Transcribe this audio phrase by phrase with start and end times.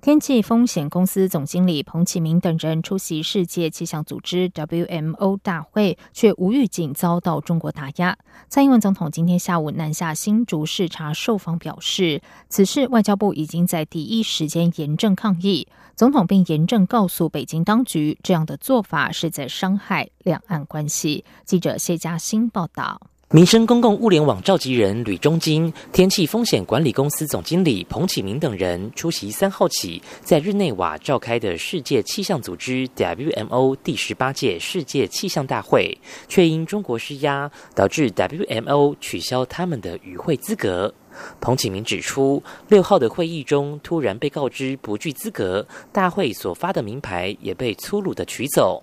[0.00, 8.16] 天气风险公司总经理彭启明等人出席世界气象组织 WMO 大会，却无预警遭到中国打压。
[8.48, 15.66] 蔡英文总统今天下午南下新竹视察受访，表示此事外交部已经在第一时间严正抗议。
[15.96, 21.24] 总统并严正告诉北京当局，这样的做法是在伤害两岸关系。
[21.44, 23.00] 记者谢嘉欣报道。
[23.30, 35.94] 民生公共物联网召集人吕中金、天气风险管理公司总经理彭启明等人出席三号起在日内瓦召开的世界气象组织 WMO 第十八届世界气象大会，
[36.26, 40.94] 却因中国施压，导致 WMO 取消他们的与会资格。
[41.38, 48.82] 彭启明指出，六号的会议中突然被告知不具资格，大会所发的名牌也被粗鲁的取走。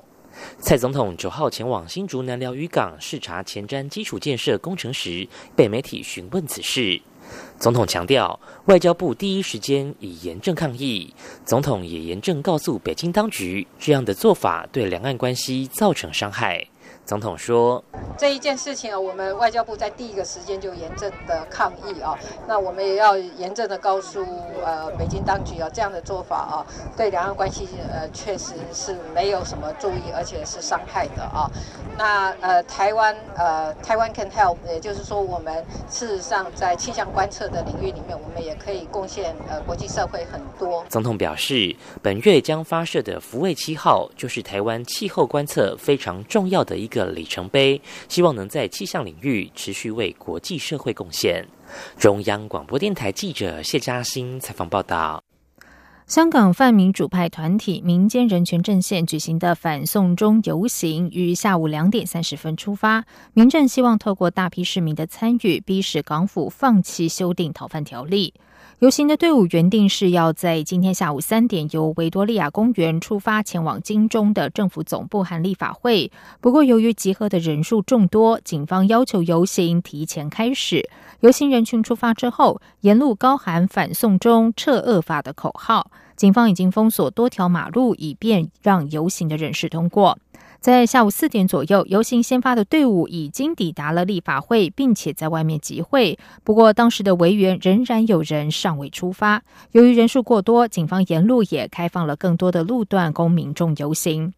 [0.60, 7.02] 蔡总统九号前往新竹南寮渔港视察前瞻基础建设工程时，被媒体询问此事。
[7.60, 11.12] 总统强调，外交部第一时间以严正抗议。
[11.44, 16.68] 总统也严正告诉北京当局，这样的做法对两岸关系造成伤害。
[17.06, 17.84] 总统说
[18.18, 22.18] ：“这一件事情啊，我们外交部在第一个时间就严正的抗议啊。
[22.48, 24.26] 那我们也要严正的告诉
[24.66, 26.66] 呃北京当局啊，这样的做法啊，
[26.98, 31.46] 对两岸关系呃确实是没有什么注意，而且是伤害的啊。
[31.96, 46.95] 那呃台湾呃台湾 can help，也就是说我们事实上在气象观测的领域里面，我们也可以贡献呃国际社会很多。”总统表示，本月将发射的福卫七号就是台湾气候观测非常重要的一个。
[46.96, 51.46] 个里程碑，希望能在气象领域持续为国际社会贡献。
[51.98, 55.22] 中央广播电台记者谢嘉欣采访报道。
[56.08, 68.36] 香港泛民主派团体民间人权阵线举行的反送中游行于下午两点三十分出发，民阵希望透过大批市民的参与，逼使港府放弃修订逃犯条例。
[68.80, 76.12] 游行的队伍原定是要在今天下午三点由维多利亚公园出发，前往金钟的政府总部和立法会。
[76.42, 80.90] 不过，由于集合的人数众多，警方要求游行提前开始。
[81.22, 85.90] 游行人群出发之后，沿路高喊“反送中、撤恶法”的口号。
[86.18, 90.18] 警方已经封锁多条马路，以便让游行的人士通过。
[90.66, 96.18] 在下午四点左右，游行先发的队伍已经抵达了立法会，并且在外面集会。
[96.44, 99.44] 不过，当时的维园仍然有人尚未出发。
[99.74, 104.34] 由于人数过多，警方沿路也开放了更多的路段供民众游行。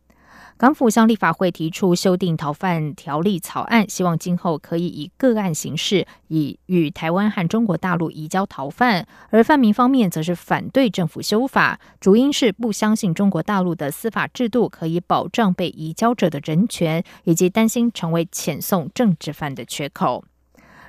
[0.58, 9.06] 港府向立法会提出修订逃犯条例草案，希望今后可以以个案形式，以与台湾和中国大陆移交逃犯。
[9.30, 20.26] 而泛民方面则是反对政府修法，主因是不相信中国大陆的司法制度可以保障被移交者的人权，以及担心成为遣送政治犯的缺口。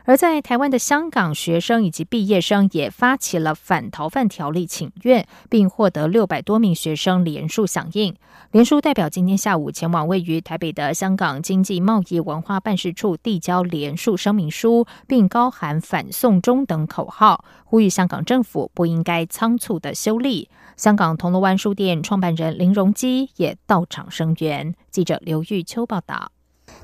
[0.08, 8.16] 而在台湾的香港学生以及毕业生也发起了反逃犯条例请愿，并获得六百多名学生连署响应。
[8.52, 20.48] 连署代表今天下午前往位于台北的香港经济贸易文化办事处递交连署声明书，并高喊“反送中”等口号，呼吁香港政府不应该仓促的修例。
[20.78, 24.74] 香港铜锣湾书店创办人林荣基也到场声援。
[24.90, 26.32] 记者刘玉秋报道。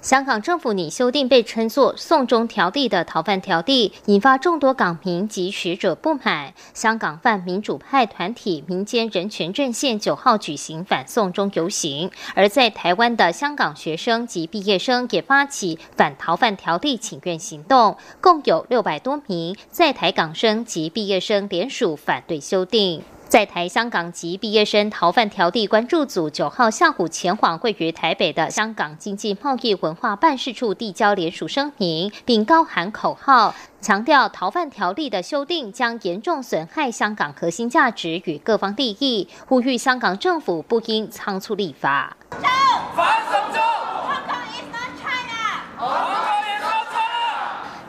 [0.05, 6.53] 香港政府拟修订被称作“送中条例”的逃犯条例，引发众多港民及学者不满。
[6.75, 23.03] 香港泛民主派团体民间人权阵线九号举行反送中游行，而在台湾的香港学生及毕业生也发起反逃犯条例请愿行动，共有六百多名在台港生及毕业生联署反对修订。
[23.35, 42.17] 在台香港籍毕业生逃犯条例关注组九号下午前往位于台北的香港经济贸易文化办事处递交联署声明，并高喊口号，强调逃犯条例的修订将严重损害香港核心价值与各方利益，呼吁香港政府不应仓促立法。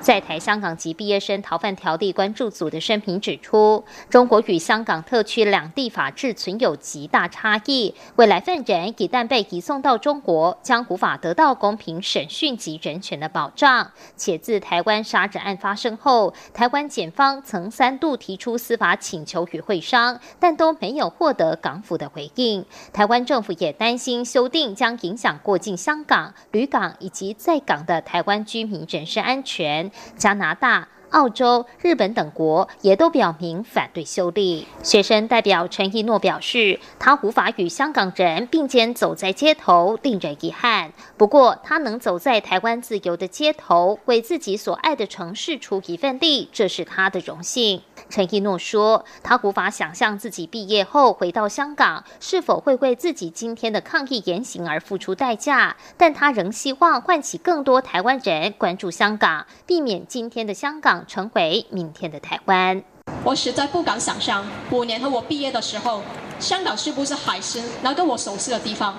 [0.05, 13.89] 在台香港籍毕业生逃犯条例关注组的声明指出，中国与香港特区两地法制存有极大差异，未来犯人一旦被移送到中国，将无法得到公平审讯及人权的保障。
[14.15, 22.63] 且自台湾杀人案发生后，台湾检方曾三度提出司法请求与会商，但都没有获得港府的回应。
[22.93, 29.91] 台湾政府也担心修订将影响过境香港、旅港以及在港的台湾居民人身安全。
[30.17, 30.87] 加拿大。
[31.11, 34.67] 澳洲、日本等国也都表明反对修例。
[34.83, 40.91] 学生代表陈一诺表示，他无法与香港人并肩走在街头，令人遗憾。
[41.15, 47.81] 不过，他能走在台湾自由的街头，为自己所爱的城市出一份力，这是他的荣幸。
[48.09, 60.95] 陈一诺说，他无法想象自己毕业后回到香港是否会为自己今天的抗议言行而付出代价，但他仍希望唤起更多台湾人关注香港，避免今天的香港。
[61.07, 62.83] 成为明天的台湾。
[63.23, 66.01] 我实在不敢想象，五年后我毕业的时候，
[66.39, 68.97] 香港是不是还是那个我熟悉的地方？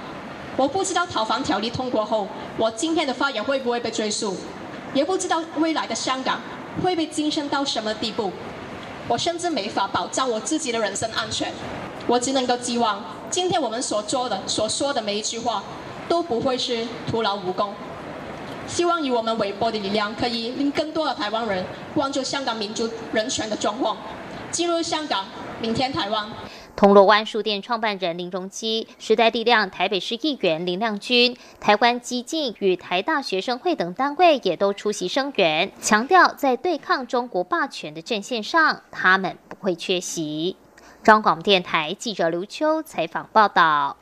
[0.57, 2.27] 我不知道逃房条例通过后，
[2.57, 4.37] 我今天的发言会不会被追溯，
[4.95, 6.41] 也不知道未来的香港
[6.83, 8.33] 会被精神到什么地步。
[9.09, 11.53] 我甚至没法保障我自己的人身安全。
[12.07, 15.63] 我只能够寄望，今天我们所做的、所说的每一句话，
[16.09, 17.75] 都不会是徒劳无功。
[18.69, 21.65] 希望以我们微薄的力量，可以令更多的台湾人
[21.95, 23.97] 关注香港民主人权的状况。
[24.53, 25.25] 进入香港，
[25.61, 26.29] 明天台湾。
[26.77, 40.57] 铜锣湾书店创办人林荣基、时代力量台北市议员林亮君、台湾激进与台大学生会等单位也都出席声援，强调在对抗中国霸权的阵线上，他们不会缺席。
[41.03, 43.97] 中广电台记者刘秋采访报道。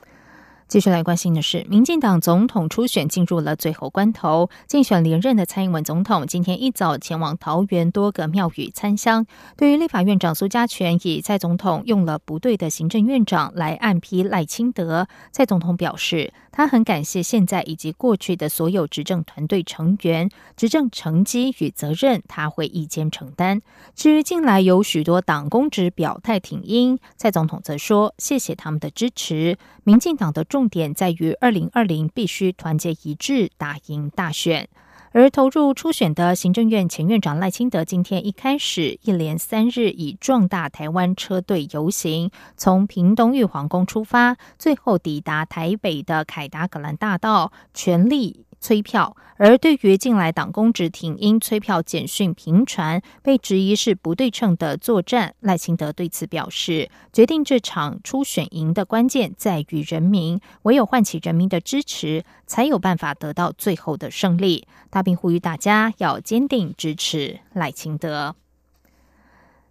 [0.66, 9.24] 继续来关心的是，民进党总统初选进入了最后关头，竞选连任的蔡英文总统今天一早前往桃园多个庙宇参香。
[9.56, 16.32] 对于立法院长苏家全以蔡总统用了不对的行政院长来暗批赖清德，蔡总统表示。
[16.56, 23.60] 他很感谢现在以及过去的所有执政团队成员，执政成绩与责任他会一肩承担。
[23.96, 29.58] 至于近来有许多党公职表态挺英，蔡总统则说谢谢他们的支持。
[29.82, 34.68] 民进党的重点在于二零二零必须团结一致，打赢大选。
[35.10, 48.46] 而投入初选的行政院前院长赖清德，今天一开始一连三日以壮大台湾车队游行，从屏东玉皇宫出发，最后抵达台北的凯达格兰大道，全力。
[48.64, 64.66] 催票，而对于近来党工职挺因催票简讯频传，被质疑是不对称的作战，赖清德对此表示，决定这场初选赢的关键在于人民，唯有唤起人民的支持，才有办法得到最后的胜利。
[64.90, 68.34] 他并呼吁大家要坚定支持赖清德。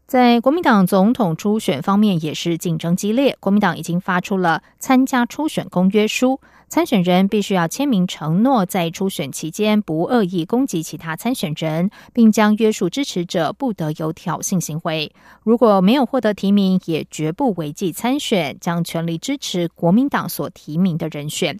[0.05, 6.39] 在国民党总统初选方面，也是竞争激烈，国民党已经发出了参加初选公约书。
[6.73, 15.13] 参选人必须要签名承诺，在初选期间不恶意攻击其他参选人，并将约束支持者不得有挑衅行为。
[15.43, 21.59] 如果没有获得提名，也绝不违纪参选，将全力支持国民党所提名的人选。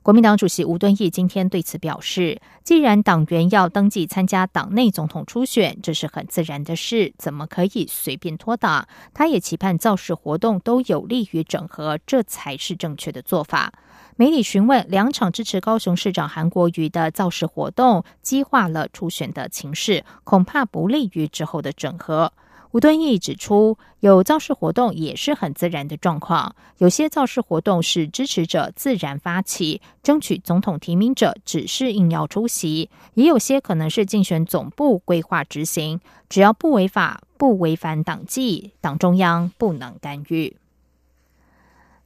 [0.00, 13.72] 国民党主席吴敦义今天对此表示：“既然党员要登记参加党内总统初选，这是很自然的事，怎么可以随便拖打？”他也期盼造势活动都有利于整合，这才是正确的做法。
[14.16, 22.32] 媒体询问两场支持高雄市长韩国瑜的造势活动，激化了初选的情势，恐怕不利于之后的整合。
[22.72, 40.56] 吴敦义指出，有造势活动也是很自然的状况，有些造势活动是支持者自然发起，争取总统提名者只是硬要出席，也有些可能是竞选总部规划执行，只要不违法、不违反党纪，党中央不能干预。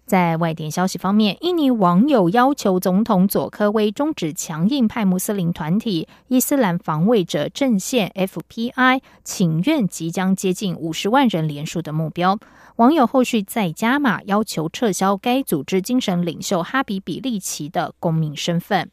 [0.06, 12.38] 在外电消息方面，印尼网友要求总统佐科威终止强硬派穆斯林团体伊斯兰防卫者阵线 （FPI） 请愿即将接近五十万人连署的目标。
[12.76, 18.88] 网友后续再加码，要求撤销该组织精神领袖哈比比利奇的公民身份。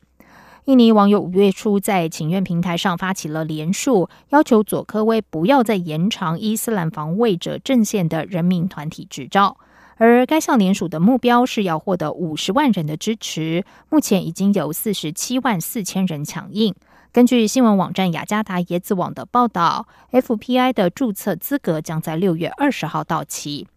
[0.66, 9.58] 印尼网友五月初在请愿平台上发起了连署，要求佐科威不要再延长伊斯兰防卫者阵线的人民团体执照。
[9.98, 16.74] 而该项联署的目标是要获得五十万人的支持，目前已经有四十七万四千人响应。
[17.12, 23.68] 根据新闻网站雅加达椰子网的报道，FPI 的注册资格将在六月二十号到期。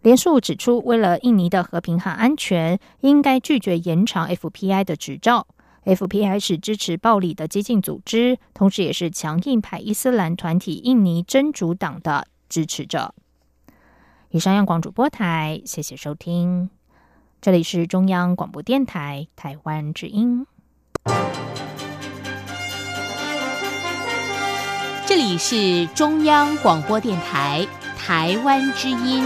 [0.00, 5.46] 联署指出，为了印尼的和平和安全，应该拒绝延长 FPI 的执照。
[5.84, 13.14] FPI 是支持暴力的激进组织，同时也是强硬派伊斯兰团体印尼真主党的支持者。
[14.36, 16.68] 以上央广主播台，谢谢收听，
[17.40, 20.46] 这里是中央广播电台台湾之音。
[25.06, 27.66] 这里是中央广播电台
[27.96, 29.24] 台湾之音。